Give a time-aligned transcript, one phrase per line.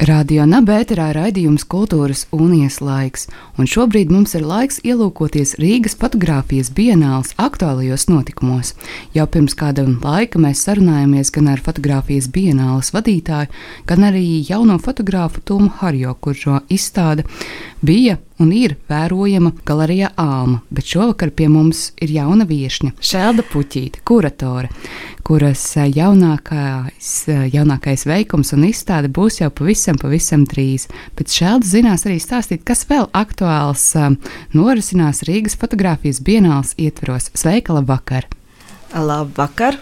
[0.00, 3.26] Radio Nabērā raidījums Kultūras unijas laiks,
[3.60, 8.72] un šobrīd mums ir laiks ielūkoties Rīgas fotografijas bienāls aktuālajos notikumos.
[9.12, 13.52] Jau pirms kāda laika mēs sarunājāmies gan ar fotografijas bienālas vadītāju,
[13.92, 17.28] gan arī jauno fotogrāfu Tomu Harjo, kurš šo izstādi
[17.84, 24.00] bija un ir vērojama galerijā Alma, bet šovakar pie mums ir jauna viesņa, Šelda Puķīte,
[24.06, 24.70] kuratore,
[25.26, 30.88] kuras eh, jaunākais, eh, jaunākais veikums un izstāde būs jau pavisam, pavisam drīz.
[31.18, 34.12] Bet Šelda zinās arī stāstīt, kas vēl aktuāls eh,
[34.56, 37.30] norisinās Rīgas fotografijas bienāls ietveros.
[37.36, 38.28] Sveika, labvakar!
[38.96, 39.78] Labvakar!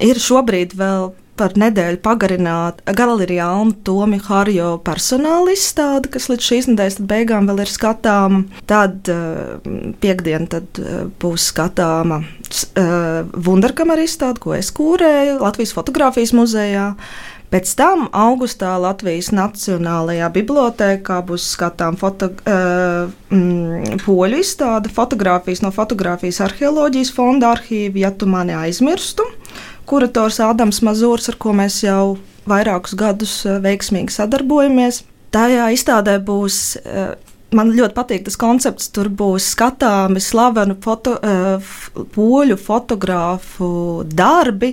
[0.00, 6.68] Ir šobrīd vēl par nedēļu pagarināt galerijā Alma Tomi Harjo personāla izstāde, kas līdz šīs
[6.72, 8.42] nedēļas beigām vēl ir skatāma.
[8.68, 9.62] Tad uh,
[10.02, 16.92] piekdien tad, uh, būs skatāma uh, Wunderkamera izstāde, ko es kūrēju Latvijas fotografijas muzejā.
[17.46, 25.70] Pēc tam augustā Latvijas Nacionālajā bibliotekā būs skatāms foto, uh, mm, poļu izstāde fotografijas no
[25.74, 29.28] fotografijas arheoloģijas fonda arhīva, ja tu mani aizmirstu
[29.88, 32.16] kurators Ādams Mazūrs, ar ko mēs jau
[32.48, 35.04] vairākus gadus eh, veiksmīgi sadarbojamies.
[35.34, 36.60] Tajā izstādē būs.
[36.82, 37.14] Eh,
[37.56, 38.90] man ļoti patīk tas koncepts.
[38.94, 41.70] Tur būs skatāmi slavenu foto, uh,
[42.12, 43.68] poļu fotogrāfu
[44.10, 44.72] darbi,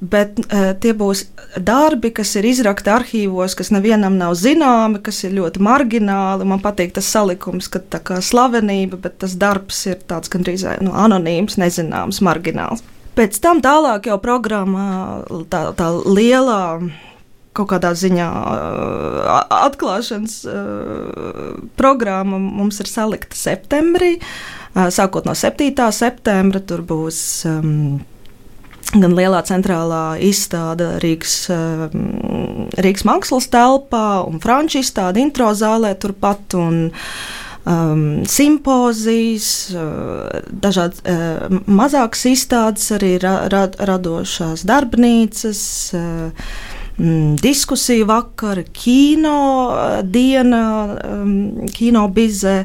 [0.00, 0.38] bet
[0.80, 1.24] tie būs
[1.58, 6.46] darbi, kas ir izrakti arhīvos, kas nevienam nav zināmi, kas ir ļoti margināli.
[6.48, 10.94] Man patīk tas salikums, ka tā kā slavenība, bet tas darbs ir tāds gandrīz nu,
[10.94, 12.86] anonīms, nezināms, margināls.
[13.16, 14.88] Pēc tam tālāk jau programmā
[15.48, 16.60] tā, tā lielā
[17.56, 18.26] kaut kādā ziņā
[19.56, 20.34] atklāšanas
[21.80, 24.18] programma mums ir salikta septembrī.
[24.92, 25.72] Sākot no 7.
[25.96, 27.18] septembra, tur būs
[27.48, 27.70] um,
[28.92, 36.58] gan lielā centrālā izstāde Rīgas, um, Rīgas mākslas telpā, un franču izstāde intro zālē turpat.
[36.60, 45.60] Un, uh, um, simpozijas, uh, dažādas uh, mazākas izstādes, arī ra, ra, radošās darbnīcas.
[45.96, 46.48] Uh,
[46.98, 49.36] mm, diskusiju vakar, kino
[49.72, 50.64] uh, diena,
[51.02, 52.56] um, kino bizē,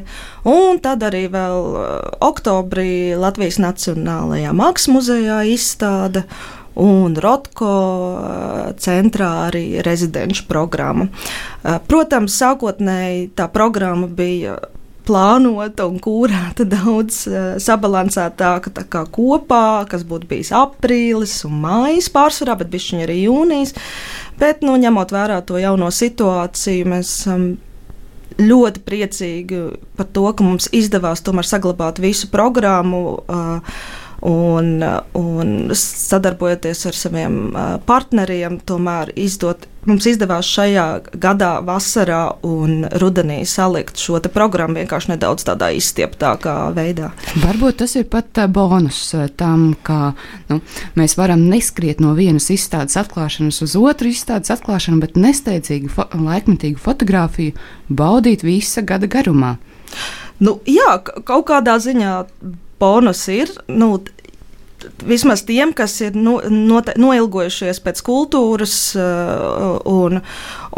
[0.48, 1.92] un tad arī vēl uh,
[2.22, 6.26] oktobrī Latvijas Nacionālajā Mākslas muzejā izstāde
[6.78, 7.72] un Rotko
[8.80, 11.10] centrā arī rezidenču programma.
[11.60, 14.56] Protams, sākotnēji tā programma bija
[15.06, 22.58] plānota un kūrēta daudz uh, sabalansētāka kā kopā, kas būtu bijis aprīlis un mājas pārsvarā,
[22.60, 23.76] bet bišķiņi arī jūnijas.
[24.40, 27.52] Bet, nu, ņemot vērā to jauno situāciju, mēs esam um,
[28.40, 29.64] ļoti priecīgi
[29.98, 33.02] par to, ka mums izdevās tomēr saglabāt visu programmu.
[33.26, 34.82] Uh, un,
[35.18, 37.36] un sadarbojoties ar saviem
[37.86, 39.66] partneriem, tomēr izdot.
[39.82, 40.84] Mums izdevās šajā
[41.18, 47.10] gadā, vasarā un rudenī salikt šo programmu vienkārši nedaudz tādā izstieptākā veidā.
[47.42, 49.00] Varbūt tas ir pat bonus
[49.36, 50.14] tam, ka
[50.52, 50.60] nu,
[50.94, 56.78] mēs varam neskriet no vienas izstādes atklāšanas uz otru izstādes atklāšanu, bet nesteidzīgi fo laikmetīgu
[56.78, 57.58] fotografiju
[57.90, 59.56] baudīt visa gada garumā.
[60.42, 60.94] Nu, jā,
[61.26, 62.12] kaut kādā ziņā
[62.82, 63.54] bonus ir.
[63.70, 63.94] Nu,
[65.06, 70.18] Vismaz tiem, kas ir nu, note, noilgojušies pēc kultūras uh, un,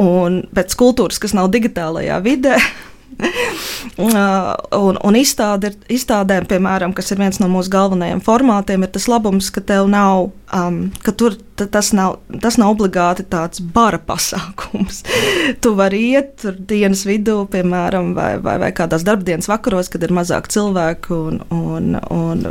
[0.01, 2.59] un pēc kultūras, kas nav digitālajā vidē,
[4.07, 9.51] un, un izstāde, izstādēm, piemēram, kas ir viens no mūsu galvenajiem formātiem, ir tas labums,
[9.55, 15.03] ka tev nav, um, ka tur tas nav, tas nav obligāti tāds bara pasākums.
[15.63, 20.15] tu vari iet tur dienas vidū, piemēram, vai, vai, vai kādās darbdienas vakaros, kad ir
[20.17, 22.45] mazāk cilvēku un, un, un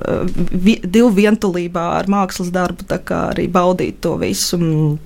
[0.53, 4.97] vi, divu vientulībā ar mākslas darbu, arī baudīt to visu mm,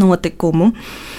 [0.00, 0.70] notikumu.
[0.70, 1.18] Uh,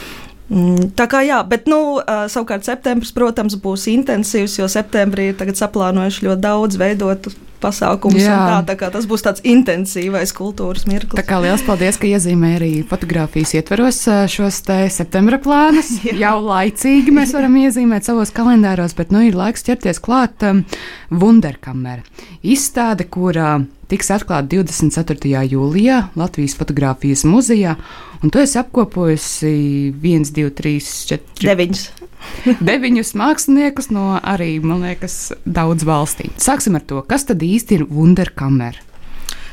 [0.99, 6.43] tā kā jā, bet nu, savukārt septembris, protams, būs intensīvs, jo septembrī ir saplānojuši ļoti
[6.43, 7.31] daudz veidot
[7.61, 8.21] pasākums.
[8.25, 11.19] Tā, tā kā tas būs tāds intensīvais kultūras mirklis.
[11.19, 15.93] Tā kā liels paldies, ka iezīmē arī fotografijas ietveros šos te septembra plānus.
[16.23, 20.65] Jau laicīgi mēs varam iezīmēt savos kalendāros, bet nu ir laiks ķerties klāt um,
[21.11, 22.03] Wunderkamera.
[22.41, 25.43] Izstāde, kurā uh, tiks atklāta 24.
[25.51, 27.75] jūlijā Latvijas fotografijas muzejā.
[28.21, 29.51] Un tu esi apkopojusi
[29.97, 30.75] 1, 2, 3,
[31.11, 32.00] 4, 9.
[32.69, 36.33] deviņus māksliniekus no arī, man liekas, daudz valstīm.
[36.41, 38.87] Sāksim ar to, kas tad īsti ir Wunderkamera?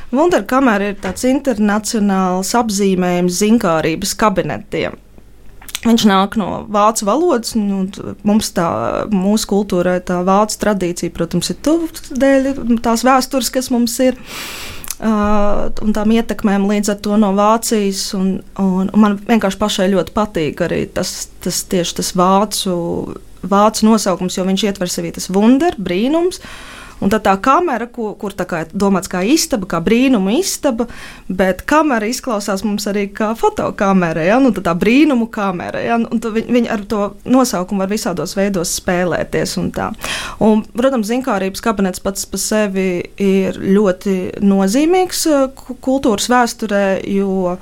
[0.09, 4.97] Wunderkamera ir tāds internacionāls apzīmējums zinkārības kabinetiem.
[5.79, 7.53] Viņš nāk no vācu valodas.
[7.55, 7.85] Nu,
[8.27, 8.65] mums tā,
[9.13, 12.49] mūsu kultūrai tā vācu tradīcija, protams, ir tuva dēļ
[12.83, 14.17] tās vēstures, kas mums ir.
[14.19, 18.09] Uh, un tām ietekmēm līdz ar to no Vācijas.
[18.17, 22.73] Un, un, un man vienkārši pašai ļoti patīk arī tas, tas tieši tas vācu,
[23.47, 26.43] vācu nosaukums, jo viņš ietver sevī tas wunder, brīnums.
[26.43, 30.89] Uh, Un tad tā kamera, kur, kur tā kā domāts kā istaba, kā brīnuma istaba,
[31.27, 34.39] bet kamera izklausās mums arī kā fotokamera, ja?
[34.43, 35.83] nu, tā brīnumu kamera.
[35.83, 35.99] Ja?
[35.99, 39.55] Un viņi, viņi ar to nosaukumu var visādos veidos spēlēties.
[39.61, 39.91] Un tā.
[40.43, 42.89] un, protams, zinkārības kabinets pats par sevi
[43.21, 45.47] ir ļoti nozīmīgs uh,
[45.85, 47.55] kultūras vēsturē, jo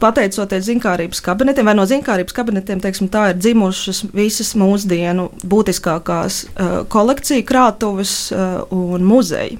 [0.00, 6.76] pateicoties zinkārības kabinetiem, vai no zinkārības kabinetiem, teiksim, tā ir dzimušas visas mūsdienu būtiskākās uh,
[6.92, 9.58] kolekciju krātuves uh, un muzeji.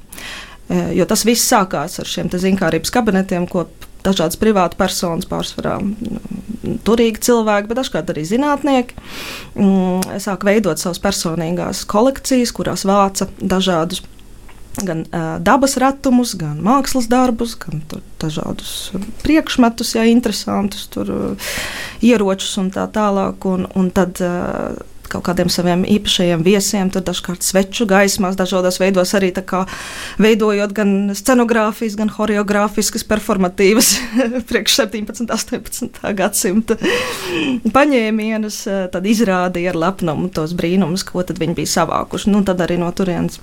[0.69, 3.67] Uh, jo tas viss sākās ar šiem zinkārības kabinetiem, ko
[4.05, 8.99] dažādas privātas personas, pārsvarā mm, turīgi cilvēki, bet dažkārt arī zinātnieki,
[9.59, 14.05] mm, sāk veidot savas personīgās kolekcijas, kurās vāca dažādus
[14.85, 17.83] gan uh, dabas ratumus, gan mākslas darbus, gan
[18.23, 18.93] dažādus
[19.25, 21.57] priekšmetus, ja interesantus, tur, uh,
[22.05, 23.49] ieročus un tā tālāk.
[23.49, 24.79] Un, un tad, uh,
[25.09, 29.31] kaut kādiem saviem īpašajiem viesiem, tur dažkārt sveču gaismās, dažādos veidos arī
[30.21, 33.95] veidojot gan scenogrāfijas, gan choreogrāfiskas, performatīvas,
[34.51, 36.79] priekš 17, 18 gadsimta
[37.75, 42.33] paņēmienus, tad izrādīja ar lepnumu tos brīnumus, ko viņi bija savākuši.
[42.33, 43.41] Nu, tad arī no turienes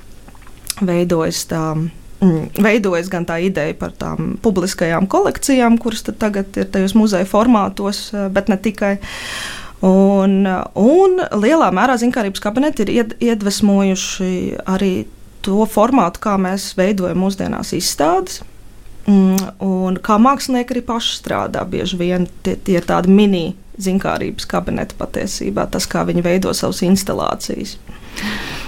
[0.81, 1.75] veidojas tā.
[2.23, 8.07] Mm, veidojas gan tā ideja par tām publiskajām kolekcijām, kuras tagad ir tajos muzeja formātos,
[8.15, 8.95] eh, bet ne tikai.
[9.85, 10.47] Un,
[10.79, 14.31] un lielā mērā zinkārības kabineti ir iedvesmojuši
[14.71, 15.05] arī
[15.45, 18.41] to formātu, kā mēs veidojam mūsdienās izstādes.
[19.05, 23.43] Mm, un kā mākslinieki arī paši strādā, bieži vien tie, tie ir tādi mini
[23.77, 27.75] zinkārības kabineti patiesībā, tas, kā viņi veido savas instalācijas.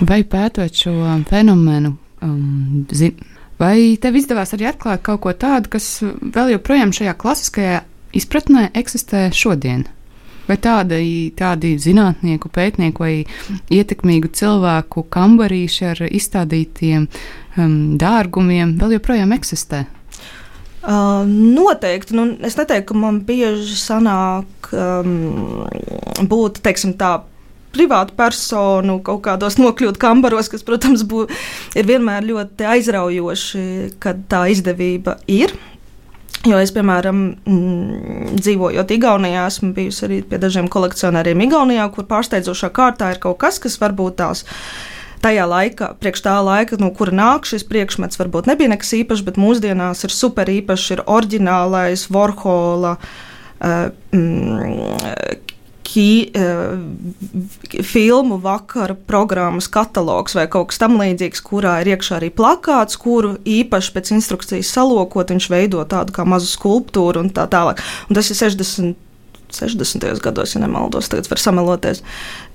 [0.07, 0.93] Vai pētot šo
[1.29, 3.17] fenomenu, um, zin,
[3.57, 7.83] vai tev izdevās arī atklāt kaut ko tādu, kas vēl joprojām šajā klasiskajā
[8.17, 9.87] izpratnē eksistē šodien?
[10.47, 11.01] Vai tādi,
[11.35, 13.13] tādi zinātnieku, pētnieku vai
[13.73, 19.83] ietekmīgu cilvēku kambarīši ar izstādītiem um, dārgumiem vēl joprojām eksistē?
[20.87, 22.15] Uh, noteikti.
[22.15, 25.65] Nu, es neteiktu, ka man bieži sanāk um,
[26.31, 27.17] būt teiksim, tā
[27.77, 31.27] privātu personu kaut kādos nokļūt kambaros, kas, protams, bū,
[31.77, 33.65] ir vienmēr ļoti aizraujoši,
[34.03, 35.53] kad tā izdevība ir.
[36.47, 42.69] Jo es, piemēram, mm, dzīvojot Igaunijā, esmu bijusi arī pie dažiem kolekcionāriem Igaunijā, kur pārsteidzošā
[42.75, 44.45] kārtā ir kaut kas, kas varbūt tās
[45.23, 49.41] tajā laikā, priekš tā laika, no kura nāk šis priekšmets, varbūt nebija nekas īpašs, bet
[49.41, 52.95] mūsdienās ir super īpašs, ir oriģinālais Vorhola.
[53.57, 55.46] Uh, mm,
[55.87, 62.99] ki, uh, filmu vakara programmas katalogs vai kaut kas tamlīdzīgs, kurā ir iekšā arī plakāts,
[62.99, 67.83] kuru īpaši pēc instrukcijas salokot, viņš veido tādu kā mazu skulptūru un tā tālāk.
[68.09, 69.03] Un tas ir 60.
[69.47, 70.03] 60.
[70.19, 72.01] gados, ja nemaldos, tagad var sameloties.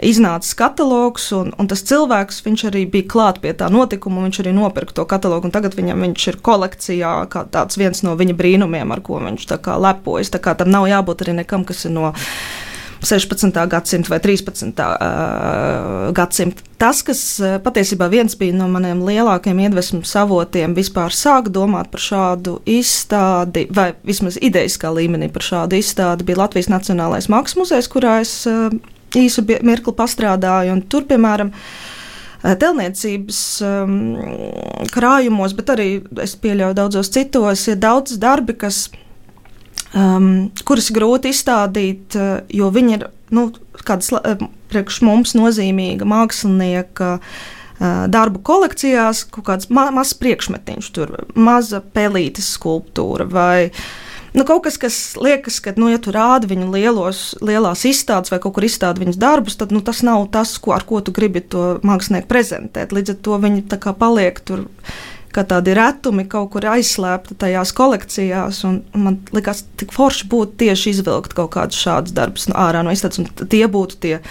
[0.04, 4.92] Iznāca katalogs, un, un tas cilvēks arī bija klāt pie tā notikuma, viņš arī nopirka
[4.98, 5.48] to katalogu.
[5.48, 9.48] Tagad viņam viņš ir kolekcijā, kā tāds viens no viņa brīnumiem, ar ko viņš
[9.80, 10.30] lepojas.
[10.30, 12.12] Tā kā tam nav jābūt arī nekam, kas ir no
[13.02, 13.56] 16.
[13.68, 14.68] gadsimta vai 13.
[14.78, 16.62] Uh, gadsimta.
[16.78, 17.20] Tas, kas
[17.62, 23.92] patiesībā viens bija no maniem lielākajiem iedvesmas avotiem, vispār sāk domāt par šādu izstādi, vai
[24.06, 28.34] vismaz idejiskā līmenī par šādu izstādi, bija Latvijas Nacionālais Mākslas muzejs, kurā es
[29.18, 30.80] īsu mirkli pastrādāju.
[30.90, 31.52] Tur, piemēram,
[32.42, 33.92] Telniecības um,
[34.90, 35.88] krājumos, bet arī
[36.24, 38.88] es pieļauju daudzos citos, ir daudz darbi, kas
[39.94, 40.28] um,
[40.68, 43.48] kuras grūti izstādīt, uh, jo viņi ir nu,
[43.82, 47.16] kādas uh, priekš mums nozīmīga mākslinieka.
[47.18, 47.58] Uh,
[48.12, 53.72] darbu kolekcijās kaut kāds ma mazs priekšmetiņš, tur maza pelītes skulptūra vai
[54.36, 58.40] nu, kaut kas, kas liekas, ka, nu, ja tu rādi viņu lielos, lielās izstādes vai
[58.42, 61.42] kaut kur izstādi viņas darbus, tad nu, tas nav tas, ko, ar ko tu gribi
[61.42, 62.94] to mākslinieku prezentēt.
[62.94, 63.66] Līdz ar to viņi
[63.98, 64.68] paliek tur
[65.34, 68.64] kā tādi retumi kaut kur aizslēpti tajās kolekcijās.
[68.94, 73.22] Man liekas, tik forši būtu tieši izvilkt kaut kādus šādus darbus no ārā no izstādes,
[73.22, 74.28] un tie būtu tie uh,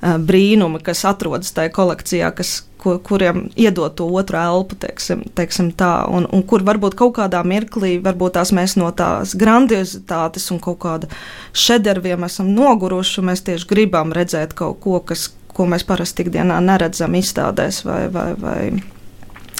[0.00, 6.06] brīnumi, kas atrodas tajā kolekcijā, kas, ko, kuriem iedod to otru elpu, teiksim, teiksim tā,
[6.08, 10.80] un, un kur varbūt kaut kādā mirklī, varbūt tās mēs no tās grandiozitātes un kaut
[10.84, 11.10] kāda
[11.52, 16.62] šederviem esam noguruši, un mēs tieši gribam redzēt kaut ko, kas, ko mēs parasti ikdienā
[16.64, 18.60] neredzam izstādēs vai, vai, vai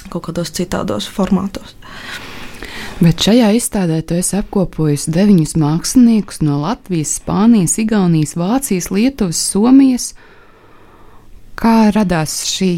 [0.09, 1.75] kaut kādos citādos formātos.
[3.01, 10.11] Bet šajā izstādē tu esi apkopojis deviņus māksliniekus no Latvijas, Spānijas, Igaunijas, Vācijas, Lietuvas, Somijas.
[11.57, 12.75] Kā radās šī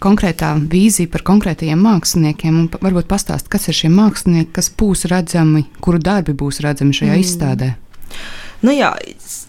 [0.00, 5.66] konkrētā vīzija par konkrētajiem māksliniekiem, un varbūt pastāst, kas ir šie mākslinieki, kas būs redzami,
[5.84, 7.24] kuru darbi būs redzami šajā mm.
[7.24, 7.70] izstādē?
[8.62, 8.92] Nu jā,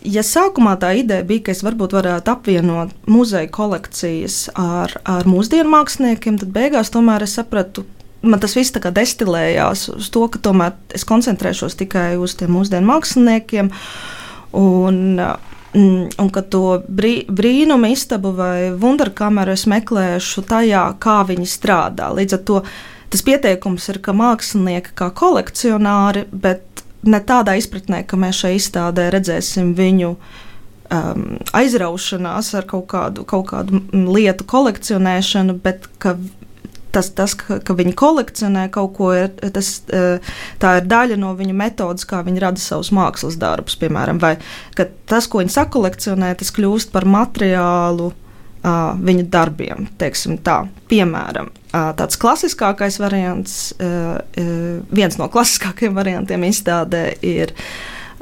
[0.01, 5.69] ja sākumā tā ideja bija, ka es varbūt varētu apvienot muzeja kolekcijas ar, ar mūsdienu
[5.69, 7.85] māksliniekiem, tad beigās tomēr es sapratu,
[8.25, 13.69] man tas viss destilējās uz to, ka tomēr es koncentrēšos tikai uz tiem mūsdienu māksliniekiem.
[14.57, 21.49] Un, mm, un ka to brī, brīnumu istabu vai wunderkameru es meklēšu tajā, kā viņi
[21.49, 22.09] strādā.
[22.17, 22.63] Līdz ar to
[23.13, 26.72] tas pieteikums ir, ka mākslinieki kā kolekcionāri, bet
[27.03, 33.49] ne tādā izpratnē, ka mēs šajā izstādē redzēsim viņu um, aizraušanās ar kaut kādu, kaut
[33.51, 36.15] kādu lietu kolekcionēšanu, bet ka
[36.93, 41.33] tas, tas ka, ka viņi kolekcionē kaut ko, ir, tas, uh, tā ir daļa no
[41.37, 44.35] viņu metodas, kā viņi rada savus mākslas darbus, piemēram, vai
[44.77, 48.11] tas, ko viņi sakolekcionē, tas kļūst par materiālu
[48.63, 49.87] uh, viņu darbiem.
[50.91, 54.19] Piemēram, uh, tāds klasiskākais variants, uh,
[54.93, 57.55] viens no klasiskākajiem variantiem izstādē ir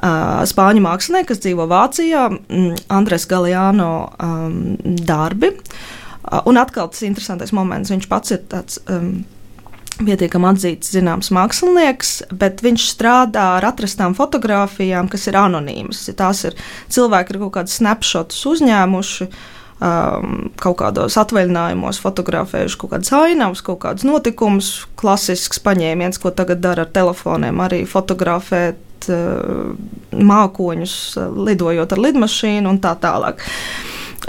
[0.02, 2.24] spāņu mākslinieks, kas dzīvo Vācijā,
[2.90, 4.56] Andres Galiano um,
[4.98, 5.52] darbi.
[6.50, 8.80] Un atkal tas interesantais moments, viņš pats ir tāds.
[8.90, 9.22] Um,
[10.02, 16.00] pietiekami atzīts, zināms, mākslinieks, bet viņš strādā ar atrastām fotografijām, kas ir anonīmas.
[16.18, 16.58] Tās ir
[16.90, 23.64] cilvēki, ir kaut kādas snapshotus uzņēmuši, uh, um, kaut kādos atvaļinājumos fotografējuši kaut kādas ainavas,
[23.66, 24.72] kaut kādus notikumus.
[25.00, 29.72] Klasisks paņēmiens, ko tagad dara ar telefoniem, arī fotografēt uh,
[30.12, 30.96] mākoņus,
[31.50, 33.42] lidojot ar lidmašīnu un tā tālāk.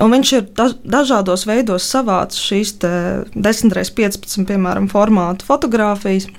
[0.01, 0.47] Un viņš ir
[0.89, 6.31] dažādos veidos savācis šīs 10 x 15 piemēram, formātu fotogrāfijas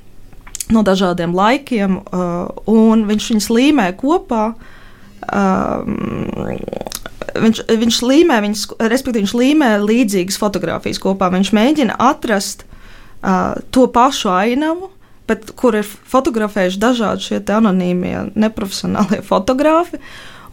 [0.73, 4.53] no dažādiem laikiem, uh, un viņš viņus līmē kopā.
[5.23, 6.17] Um,
[7.33, 11.31] viņš, viņš līmē, viņas, respektīvi, viņš līmē līdzīgas fotogrāfijas kopā.
[11.33, 14.91] Viņš mēģina atrast uh, to pašu ainavu,
[15.29, 20.01] bet kur ir fotografējuši dažādi šie anonīmie, neprofesionālie fotografi.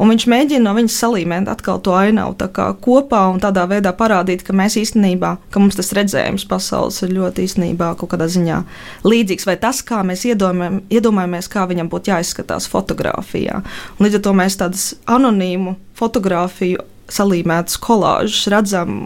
[0.01, 2.37] Un viņš mēģina no viņas salīmēt atkal to ainavu
[2.81, 7.45] kopā un tādā veidā parādīt, ka mēs īstenībā, ka mums tas redzējums pasaules ir ļoti
[7.45, 8.63] īstenībā kaut kādā ziņā
[9.05, 13.61] līdzīgs, vai tas, kā mēs iedomājam, iedomājamies, kā viņam būtu jāizskatās fotografijā.
[13.99, 18.99] Un līdz ar to mēs tādas anonīmu fotografiju salīmētas kolāžas redzam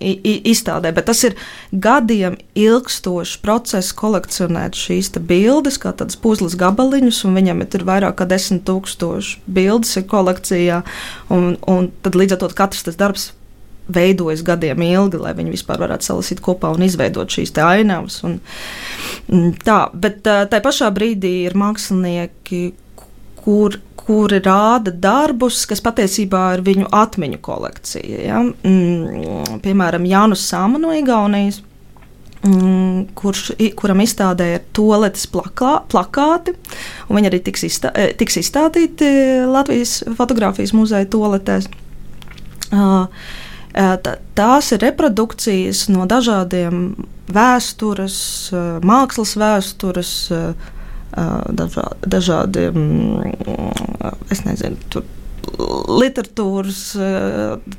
[0.00, 1.36] izstādē, bet tas ir
[1.72, 8.28] gadiem ilgstošs process kolekcionēt šīs bildes, kā tādas puzles gabaliņus, un viņam ir vairāk kā
[8.28, 10.82] desmit tūkstoši bildes kolekcijā,
[11.32, 13.30] un, un tad līdz ar to katrs tas darbs
[13.90, 18.20] veidojas gadiem ilgi, lai viņi vispār varētu salasīt kopā un izveidot šīs ainavas.
[18.26, 18.38] Un,
[19.64, 22.62] tā, bet tā pašā brīdī ir mākslinieki,
[23.40, 28.22] kur, kuri rāda darbus, kas patiesībā ir viņu atmiņu kolekcija.
[28.26, 28.40] Ja?
[28.42, 31.60] Mm, piemēram, Jānis Sāma no Igaunijas.
[32.40, 36.54] Mm, kurš, kuram izstādē ir toaletes plakā, plakāti,
[37.12, 39.10] viņi arī tiks, izstā, eh, tiks izstādīti
[39.46, 41.68] Latvijas fotografijas muzeja toaletēs.
[42.70, 43.06] Uh,
[44.34, 46.94] tās ir reprodukcijas no dažādiem
[47.30, 48.18] vēstures,
[48.82, 50.14] mākslas vēstures,
[51.12, 52.76] dažā, dažādiem,
[54.30, 55.06] es nezinu, tur
[55.90, 56.80] literatūras,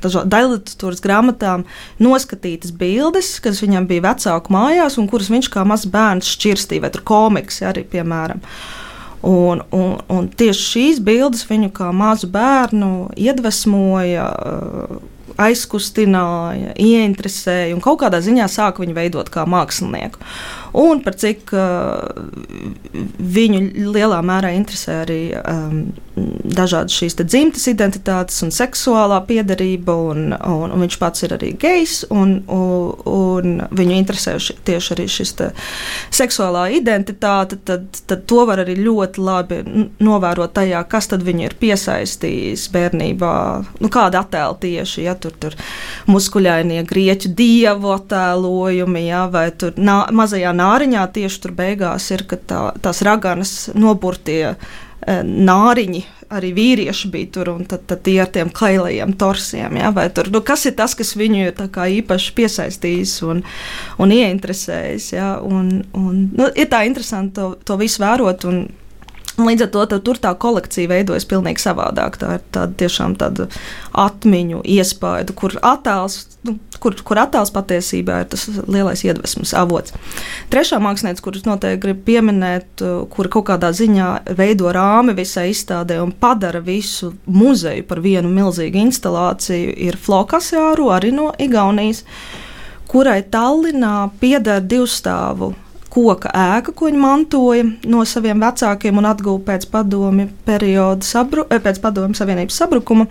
[0.02, 1.64] daļai literatūras grāmatām
[2.02, 6.92] noskatītas bildes, kas viņam bija vecāku mājās, un kuras viņš kā mazs bērns šķirstīja, vai
[6.94, 8.42] tur komiks arī, piemēram.
[9.22, 14.26] Un, un, un tieši šīs bildes viņu kā mazu bērnu iedvesmoja,
[15.42, 20.20] aizkustināja, ieinteresēja un kaut kādā ziņā sāka viņu veidot kā mākslinieku.
[20.78, 21.52] Un par cik
[23.36, 23.60] viņu
[23.92, 30.84] lielā mērā interesē arī um, dažādas šīs dzimtas identitātes un seksuālā piedarība, un, un, un
[30.84, 35.34] viņš pats ir arī gejs, un, un, un viņu interesē ši, tieši arī šis
[36.12, 39.60] seksuālā identitāte, tad, tad to var arī ļoti labi
[40.04, 43.32] novērot tajā, kas tad viņu ir piesaistījis bērnībā,
[43.80, 45.56] nu, kāda attēla tieši, ja tur ir
[46.10, 52.38] muskuļainie grieķu dievu attēlojumi, ja, vai tur nā, mazajā nāriņā tieši tur beigās ir, ka
[52.38, 58.30] tā, tās raganas noburtie eh, nāriņi arī vīrieši bija tur, un tad, tad tie ar
[58.32, 59.76] tiem kailajiem torsiem.
[59.80, 61.64] Ja, tur, nu, kas ir tas, kas viņu ir
[61.98, 63.42] īpaši piesaistījis un,
[64.00, 65.10] un ieinteresējis?
[65.12, 68.48] Ja, un, un, nu, ir tā interesanti to, to visu vērot.
[68.48, 68.64] Un,
[69.40, 72.18] Līdz ar to tur tā kolekcija veidojas pavisam savādāk.
[72.20, 73.46] Tā ir tāda tiešām tāda
[73.96, 79.96] atmiņu iespēja, kur attēls, nu, kur, kur attēls patiesībā ir tas lielais iedvesmas avots.
[80.52, 82.84] Trešā mākslinieca, kuras noteikti gribu pieminēt,
[83.14, 88.84] kur kaut kādā ziņā veido rāmi visai izstādē un padara visu muzeju par vienu milzīgu
[88.84, 92.04] instalāciju, ir Flokasjāru, arī no Igaunijas,
[92.92, 95.54] kurai Tallinā pieder divstāvu
[95.92, 101.60] koka ēka, ko viņi mantoja no saviem vecākiem un atguva pēc padomi perioda, sabru, eh,
[101.62, 103.06] pēc padomi savienības sabrukuma.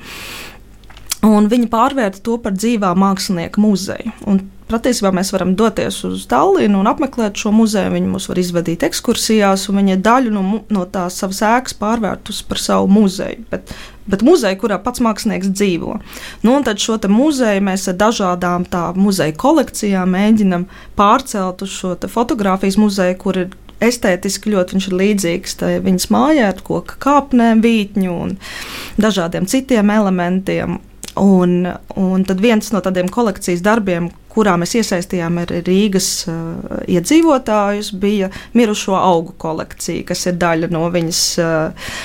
[1.22, 4.12] Un viņi pārvērta to par dzīvā mākslinieka muzeju.
[4.26, 7.92] Un Patiesībā mēs varam doties uz Tallinu un apmeklēt šo muzeju.
[7.92, 12.62] Viņi mūs var izvadīt ekskursijās, un viņi daļu no, no tās savas ēkas pārvērtus par
[12.62, 13.44] savu muzeju.
[13.52, 13.74] Bet,
[14.10, 15.98] bet muzeju, kurā pats mākslinieks dzīvo.
[16.46, 20.68] Nu, tad šo muzeju mēs ar dažādām tā muzeja kolekcijām mēģinam
[20.98, 27.64] pārcelt uz šo fotografijas muzeju, kur ir estētiski ļoti līdzīgs viņas mājai ar koku kāpnēm,
[27.66, 28.38] vītņu un
[29.02, 30.80] dažādiem citiem elementiem.
[31.20, 31.66] Un,
[32.00, 38.96] un tad viens no tādiem kolekcijas darbiem, kurā mēs iesaistījām Rīgas uh, iedzīvotājus, bija mirušo
[38.96, 41.24] augu kolekcija, kas ir daļa no viņas.
[41.44, 41.98] Uh,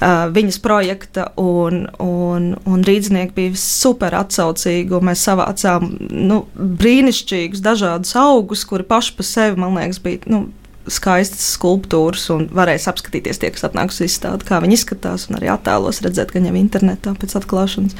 [0.00, 5.00] viņas projekta, un, un, un rīznieki bija super atsaucīgi.
[5.04, 10.46] Mēs savācām nu, brīnišķīgus, dažādus augus, kuri paši par sevi, man liekas, bija nu,
[10.90, 15.50] skaistas skulptūras, un varēs apskatīties tie, kas atnāks uz izstādi, kā viņi izskatās, un arī
[15.52, 17.96] attēlos redzēt, ka viņam internetā pēc atklāšanas.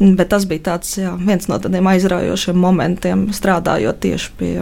[0.00, 4.54] Bet tas bija tāds, jā, viens no tādiem aizraujošiem momentiem, strādājot tieši pie.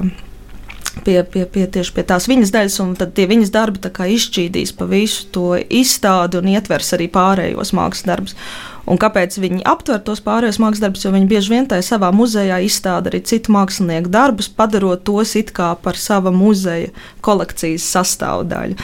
[1.04, 4.88] Pie, pie, pie, tieši pie tās viņas daļas, un tad tie viņas darbi izšķīdīs pa
[4.90, 8.36] visu to izstādi un ietvers arī pārējos mākslas darbus.
[8.88, 11.04] Un kāpēc viņi aptver tos pārējos mākslas darbus?
[11.04, 15.52] Jo viņi bieži vien tajā savā muzejā izstāda arī citu mākslinieku darbus, padarot tos it
[15.56, 16.88] kā par sava muzeja
[17.24, 18.78] kolekcijas sastāvdaļu.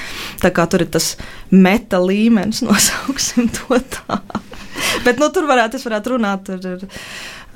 [0.44, 1.14] Tā kā tur ir tas
[1.50, 4.20] meta līmenis, nosauksim to tā.
[5.06, 6.50] Bet nu, tur varētu, varētu runāt.
[6.50, 6.84] Tur, ir,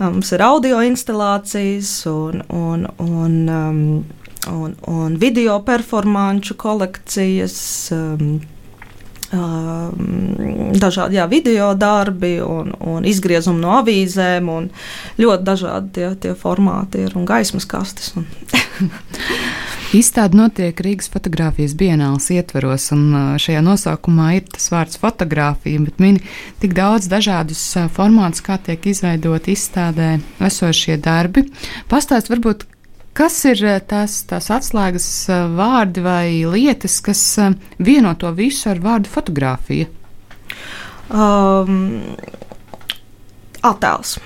[0.00, 3.82] mums ir audio instalācijas un, un, un, um,
[4.46, 7.58] un, un video performāņu kolekcijas.
[7.96, 8.38] Um,
[9.28, 14.48] dažādi jā, video darbi un, un izgriezumi no avīzēm.
[15.20, 18.14] Ļoti dažādi tie, tie formāti ir un gaismas kastes.
[18.16, 18.24] Un
[19.98, 26.20] Izstāde notiek Rīgas fotografijas dienāls ietveros, un šajā nosaukumā ir tas vārds fotografija, bet mini
[26.60, 27.62] tik daudz dažādus
[27.96, 31.46] formātus, kā tiek izveidot izstādē esošie darbi.
[31.88, 32.66] Pastāst varbūt,
[33.18, 38.68] Kas ir eh, tās, tās atslēgas eh, vārdi vai lietas, kas eh, vieno to visu
[38.70, 39.88] ar vārdu fotografija?
[41.10, 42.14] Um,
[43.66, 44.18] attēls.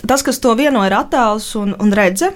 [0.00, 2.34] Tas, kas to vieno, ir attēls un, un redzes.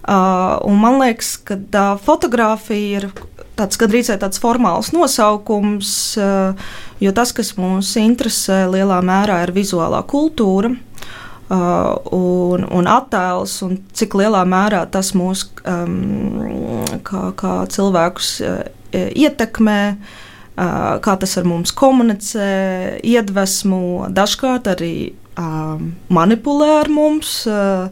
[0.00, 3.10] Uh, un man liekas, ka uh, fotografija ir
[3.58, 6.70] tāds gandrīz tāds formāls nosaukums, uh,
[7.04, 10.72] jo tas, kas mūs interesē lielā mērā, ir vizuālā kultūra.
[10.72, 11.19] Uh,
[11.50, 18.60] un, un attēls, un cik lielā mērā tas mūs um, kā, kā cilvēkus uh,
[18.94, 27.34] ietekmē, uh, kā tas ar mums komunicē, iedvesmo, dažkārt arī uh, manipulē ar mums.
[27.50, 27.90] Uh,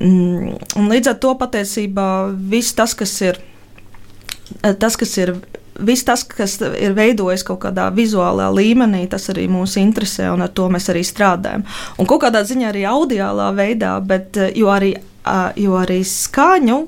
[0.00, 2.08] un līdz ar to patiesībā
[2.50, 3.38] viss tas, kas ir,
[4.80, 5.36] tas, kas ir
[5.78, 10.52] viss tas, kas ir veidojis kaut kādā vizuālā līmenī, tas arī mūs interesē un ar
[10.54, 11.64] to mēs arī strādājam.
[11.98, 14.94] Un kaut kādā ziņā arī audiālā veidā, bet eh, jo arī,
[15.60, 16.80] jo arī skaņu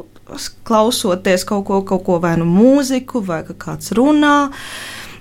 [0.64, 4.36] klausoties kaut ko, kaut ko vai nu mūziku, vai kāds runā.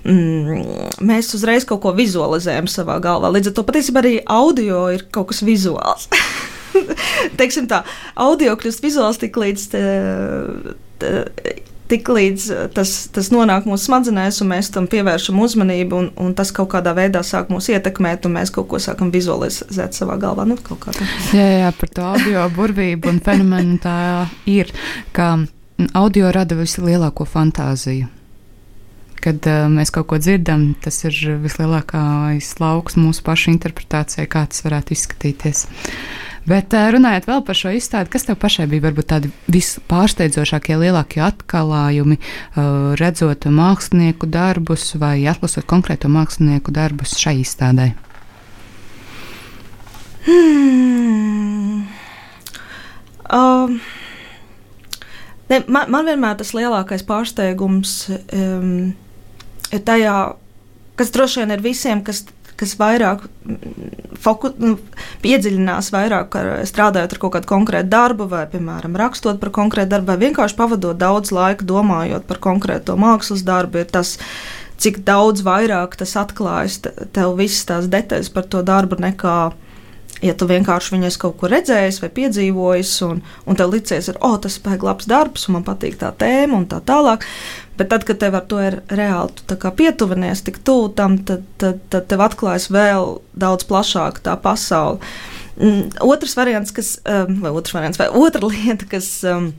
[0.04, 0.64] Mm,
[1.04, 3.30] mēs uzreiz kaut ko vizualizējam savā galvā.
[3.32, 6.10] Līdz ar to patiesībā arī audio ir kaut kas vizuāls.
[7.38, 7.84] Teiksim tā,
[8.20, 9.68] audio kļūst vizuāls tik līdz.
[9.72, 9.84] Te,
[11.00, 11.14] te,
[11.90, 16.34] tik līdz eh, tas, tas nonāk mūsu smadzenēs, un mēs tam pievēršam uzmanību, un, un
[16.36, 20.46] tas kaut kādā veidā sāk mūs ietekmēt, un mēs kaut ko sākam vizualizēt savā galvā.
[20.48, 20.58] Nu,
[21.36, 23.96] jā, jā, par to audio burvību un fenomenu tā
[24.50, 24.72] ir.
[25.16, 25.36] Ka
[25.96, 28.10] audio rada vislielāko fantāziju.
[29.24, 34.60] Kad uh, mēs kaut ko dzirdam, tas ir vislielākais lauks mūsu pašu interpretācijai, kā tas
[34.66, 35.64] varētu izskatīties.
[36.48, 41.22] Bet uh, runājot vēl par šo izstādi, kas tev pašai bija varbūt tādi vispārsteidzošākie, lielākie
[41.24, 47.92] atklājumi, uh, redzot mākslinieku darbus vai atlasot konkrēto mākslinieku darbus šai izstādē?
[50.24, 51.84] Hmm.
[53.32, 53.80] Um.
[55.50, 57.92] Ne, man, man vienmēr tas lielākais pārsteigums
[58.32, 58.94] um,
[59.72, 60.14] ir tajā,
[60.96, 62.22] kas droši vien ir visiem, kas,
[62.60, 63.24] kas vairāk
[64.20, 64.76] foku, nu,
[65.26, 70.12] iedziļinās, vairāk ar, strādājot ar kaut kādu konkrētu darbu, vai, piemēram, rakstot par konkrētu darbu,
[70.12, 74.16] vai vienkārši pavadot daudz laika domājot par konkrēto mākslas darbu, ir tas,
[74.80, 79.38] cik daudz vairāk tas atklājas tev visas tās detaļas par to darbu nekā
[80.22, 84.36] ja tu vienkārši viņu kaut kur redzējis vai piedzīvojis, un, un tev licies, ka oh,
[84.40, 87.26] tas ir labs darbs, un man patīk tā tēma un tā tālāk.
[87.78, 92.06] Bet tad, kad tev ar to ir reāli pietuvinies, tik tuvu tam, tad, tad, tad
[92.10, 95.02] tev atklājas vēl daudz plašāk tā pasaule.
[95.58, 99.10] Mm, otrs variants, kas, um, vai otrs variants, vai otra lieta, kas.
[99.26, 99.52] Um,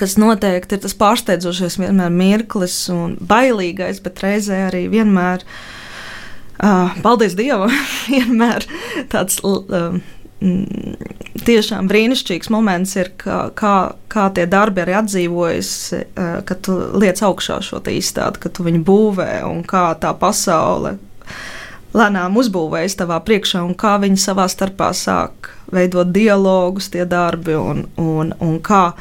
[0.00, 5.81] kas noteikti ir tas pārsteidzošais vienmēr mirklis un bailīgais, bet reizē arī vienmēr Uh,
[7.02, 7.72] paldies Dievam!
[8.12, 8.66] vienmēr
[9.12, 9.96] tāds uh,
[11.46, 13.76] tiešām brīnišķīgs moments ir, kā, kā,
[14.12, 18.84] kā tie darbi arī atdzīvojas, uh, kad tu liec augšā šo izstādi, kad tu viņu
[18.86, 20.96] būvē un kā tā pasaule
[21.92, 27.86] lēnām uzbūvējas tavā priekšā un kā viņi savā starpā sāk veidot dialogus, tie darbi un,
[28.00, 28.92] un, un kā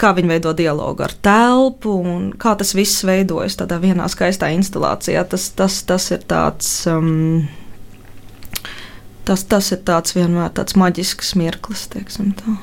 [0.00, 5.24] kā viņi veido dialogu ar telpu un kā tas viss veidojas tādā vienā skaistā instalācijā.
[5.30, 6.72] Tas, tas, tas ir tāds.
[6.90, 7.46] Um,
[9.24, 12.58] Tas, tas ir tāds vienmēr tāds maģisks mirklis, teiksim tā.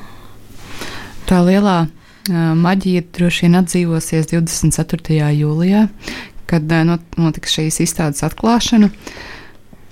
[1.26, 5.32] Tā lielā uh, maģija droši vien atdzīvosies 24.
[5.40, 5.88] jūlijā,
[6.46, 8.92] kad uh, notiks šīs izstādes atklāšana.
[8.92, 9.41] Uh,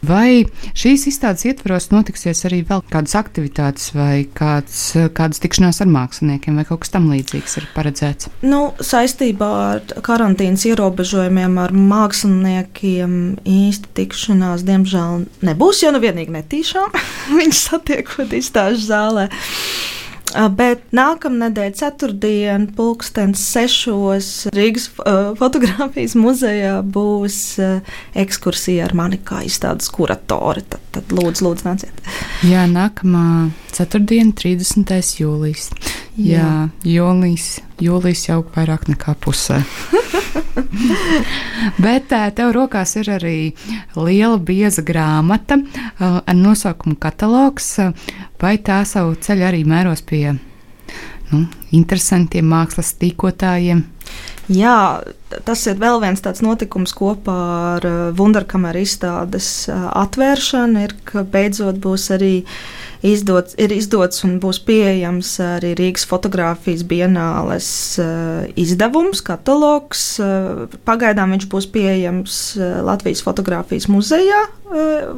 [0.06, 0.46] Vai
[0.78, 4.78] šīs izstādes ietvaros notiksies arī vēl kādas aktivitātes, vai kāds,
[5.16, 8.32] kādas tikšanās ar māksliniekiem, vai kaut kas tamlīdzīgs ir paredzēts?
[8.46, 16.96] Nu, saistībā ar karantīnas ierobežojumiem ar māksliniekiem īsti tikšanās, diemžēl, nebūs, jo nu vienīgi netīšām
[17.40, 19.30] viņus satiekot izstāžu zālē.
[20.30, 24.90] Bet nākamā nedēļa, ceturtdiena, pulkstenis sešos Rīgas
[25.40, 27.40] fotografijas muzejā būs
[28.20, 30.66] ekskursija ar mani kā izstādes kuratori.
[30.70, 32.04] Tad, tad lūdzu, lūdzu, nāciet.
[32.46, 34.94] Jā, nākamā ceturtdiena, 30.
[35.24, 35.72] jūlijas.
[36.20, 36.50] Jā, Jā
[36.86, 39.64] jūlijas, jūlijas jau vairāk nekā pusē.
[41.84, 43.38] Bet tev rokās ir arī
[43.98, 45.60] liela bieza grāmata
[46.00, 47.76] ar nosaukumu katalogs,
[48.42, 50.36] vai tā savu ceļu arī mēros pie
[51.30, 53.86] nu, interesantiem mākslas tīkotājiem.
[54.50, 55.04] Jā,
[55.46, 57.40] tas ir vēl viens tāds notikums kopā
[57.76, 57.86] ar
[58.18, 65.32] Wunderkameru izstādes atvēršanu, ir, ka beidzot būs arī uh, izdots, ir izdots un būs pieejams
[65.44, 67.70] arī Rīgas fotografijas bienāles
[68.02, 70.04] uh, izdevums, katalogs.
[70.24, 74.46] Uh, pagaidām viņš būs pieejams uh, Latvijas fotografijas muzejā,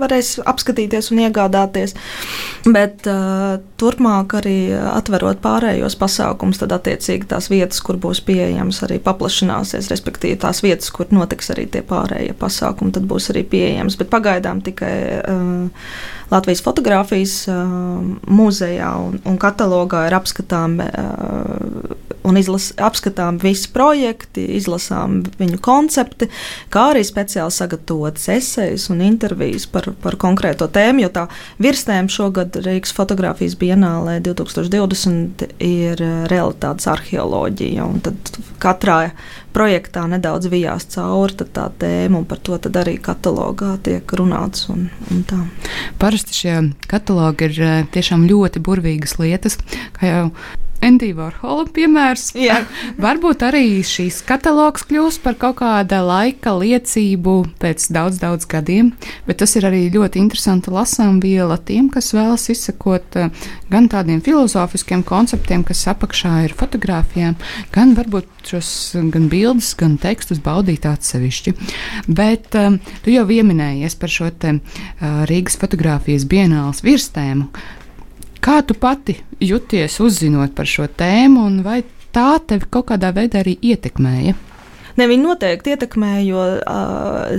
[0.02, 1.96] varēs apskatīties un iegādāties.
[2.68, 3.08] Bet
[3.82, 10.40] turpmāk arī atverot pārējos pasākumus, tad attiecīgi tās vietas, kur būs pieejams, arī paplašināsies, respektīvi
[10.42, 13.98] tās vietas, kur notiks arī tie pārējie pasākumi, tad būs arī pieejams.
[14.00, 14.96] Bet pagaidām tikai
[16.32, 17.36] Latvijas fotografijas
[18.32, 26.30] muzejā un, un katalogā ir apskatām uh, un izlas, apskatām visi projekti, izlasām viņu koncepti,
[26.74, 31.06] kā arī speciāli sagatavotas esejas un intervijas par, par konkrēto tēmu.
[31.06, 31.26] Jo tā
[31.62, 37.88] virstēma šogad Rīgas fotografijas bienālē 2020 ir realitātes arheoloģija.
[38.62, 39.00] Katrā
[39.56, 44.68] projektā nedaudz vijās cauri tā tēma, un par to arī katalogā tiek runāts.
[44.72, 45.40] Un, un tā.
[46.02, 46.58] Parasti šie
[46.92, 49.60] katalogi ir eh, tiešām ļoti burvīgas lietas,
[49.98, 50.26] kā jau
[50.82, 52.32] Endija Vorhola piemērs.
[52.48, 52.62] Jā.
[53.02, 58.92] Varbūt arī šīs katalogs kļūs par kaut kāda laika liecību pēc daudz, daudz gadiem,
[59.28, 63.30] bet tas ir arī ļoti interesanti lasām viela tiem, kas vēlas izsekot eh,
[63.72, 67.38] gan tādiem filozofiskiem konceptiem, kas apakšā ir fotografijām,
[67.76, 68.72] gan varbūt šos
[69.14, 71.54] gan bildes, gan tekstus baudīt atsevišķi.
[72.10, 77.52] Bet um, tu jau pieminējies par šo te, uh, Rīgas fotografijas bienāls virstēmu.
[78.42, 81.82] Kā tu pati jūties uzzinot par šo tēmu, un vai
[82.16, 84.34] tā tevi kaut kādā veidā arī ietekmēja?
[84.98, 87.36] Ne, viņi noteikti ietekmē, jo uh,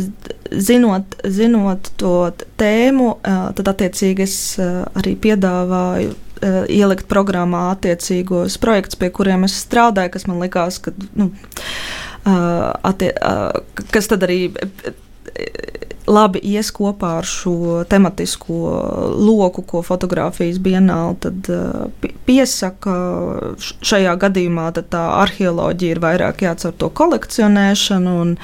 [0.50, 2.14] zinot, zinot to
[2.60, 9.54] tēmu, uh, tad attiecīgi es uh, arī piedāvāju ielikt programmā attiecīgos projektus, pie kuriem es
[9.62, 11.28] strādāju, kas man likās, ka, nu,
[12.26, 13.12] attie,
[13.94, 14.40] kas tad arī
[16.06, 18.58] labi ies kopā ar šo tematisko
[19.18, 22.94] loku, ko fotografijas bienāla tad, uh, piesaka.
[23.82, 28.16] Šajā gadījumā tā arheoloģija ir vairāk jāatcer to kolekcionēšanu.
[28.22, 28.34] Un,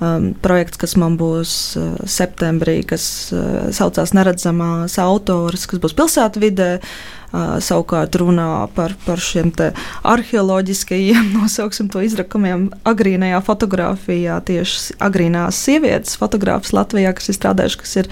[0.00, 6.70] um, projekts, kas man būs uh, septembrī, kas uh, saucās Neredzamās autors, kas būs pilsētvidē.
[6.78, 7.20] Uh,
[7.64, 9.52] savukārt runā par, par šiem
[10.06, 17.96] arheoloģiskajiem, nosauksim to izrakumiem, agrīnajā fotografijā, tieši agrīnās sievietes fotogrāfas Latvijā, kas ir strādājuši, kas
[18.02, 18.10] ir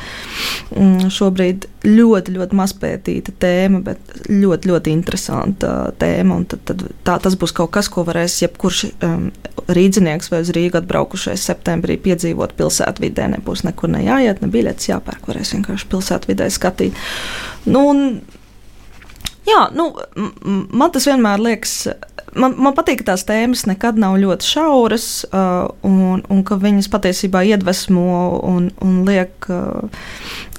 [0.77, 6.41] mm, šobrīd ļoti, ļoti mazpētīta tēma, bet ļoti, ļoti interesanta tēma.
[6.51, 9.31] Tad, tad tā, tas būs kaut kas, ko varēs jebkurš um,
[9.73, 13.33] rīznieks vai uz Rīgu atbraukušais septembrī piedzīvot pilsētvidē.
[13.37, 16.99] Nebūs nekur ne jāiet, ne biļetes jāpērk, varēs vienkārši pilsētvidē skatīt.
[17.67, 18.07] Nu, un,
[19.47, 19.89] Jā, nu,
[20.71, 21.75] man tas vienmēr liekas.
[22.39, 26.89] Man, man patīk, ka tās tēmas nekad nav ļoti šauras, uh, un, un ka viņas
[26.93, 28.07] patiesībā iedvesmo
[28.49, 30.07] un, un liek uh,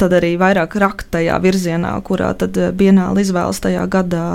[0.03, 4.27] arī vairāk rakt tajā virzienā, kurā tad uh, Bienāla izvēlas tajā gadā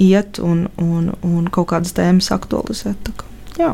[0.00, 3.08] iet un, un, un kaut kādas tēmas aktualizēt.
[3.16, 3.30] Kā,
[3.60, 3.72] jā.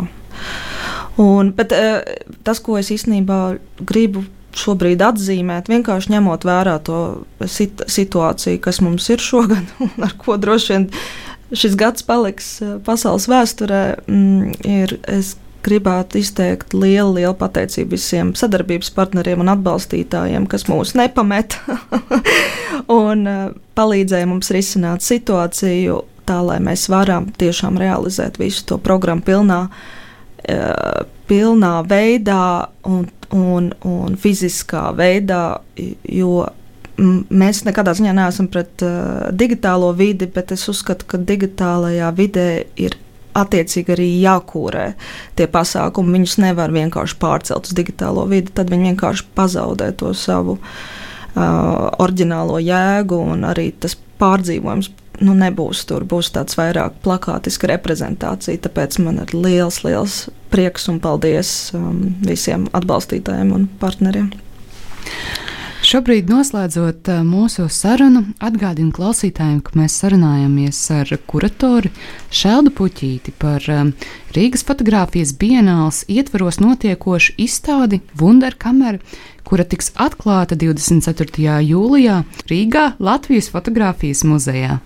[1.25, 2.05] un, bet, uh,
[2.47, 3.41] tas, ko es īstenībā
[3.81, 4.27] gribu
[4.57, 7.01] šobrīd atzīmēt, vienkārši ņemot vērā to
[7.51, 10.87] sit situāciju, kas mums ir šogad, un ar ko droši vien
[11.55, 15.01] šis gads paliks eh, pasaules vēsturē, mm, ir.
[15.67, 21.57] Gribētu izteikt lielu, lielu pateicību visiem sadarbības partneriem un atbalstītājiem, kas mūs nepamet
[23.03, 23.41] un uh,
[23.75, 31.03] palīdzēja mums risināt situāciju tā, lai mēs varam tiešām realizēt visu to programmu pilnā, uh,
[31.27, 32.47] pilnā veidā
[32.87, 35.59] un un, un fiziskā veidā,
[36.09, 36.47] jo
[36.97, 42.49] mēs nekādā ziņā neesam pret uh, digitālo vidi, bet es uzskatu, ka digitālajā vidē
[42.81, 42.97] ir
[43.37, 44.87] attiecīgi arī jākūrē
[45.37, 46.15] tie pasākumi.
[46.17, 52.63] Viņus nevar vienkārši pārcelt uz digitālo vidi, tad viņi vienkārši pazaudē to savu uh, oriģinālo
[52.65, 54.89] jēgu un arī tas pārdzīvojums
[55.21, 56.05] nu, nebūs tur.
[56.09, 58.63] Būs tāds vairāk plakātiska reprezentācija.
[58.67, 64.31] Tāpēc man ir liels, liels prieks un paldies um, visiem atbalstītājiem un partneriem.
[65.87, 71.93] Šobrīd, noslēdzot uh, mūsu sarunu, atgādinu klausītājiem, ka mēs sarunājamies ar kuratoru
[72.35, 73.93] Šeldu Puķīti par um,
[74.35, 78.99] Rīgas fotografijas bienāls ietvaros notiekošu izstādi Wunderkamera,
[79.47, 81.61] kura tiks atklāta 24.
[81.69, 82.19] jūlijā
[82.51, 84.81] Rīgā Latvijas fotografijas muzejā.